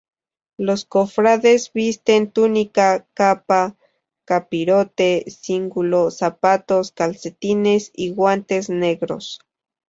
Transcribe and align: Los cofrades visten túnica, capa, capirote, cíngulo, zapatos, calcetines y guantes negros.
Los 0.57 0.85
cofrades 0.85 1.71
visten 1.73 2.31
túnica, 2.31 3.07
capa, 3.13 3.75
capirote, 4.25 5.25
cíngulo, 5.29 6.09
zapatos, 6.09 6.91
calcetines 6.91 7.91
y 7.93 8.09
guantes 8.11 8.71
negros. 8.71 9.41